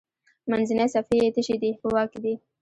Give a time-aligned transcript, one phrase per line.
[0.51, 2.33] منځنۍ صفحې یې تشې دي په واک کې دي.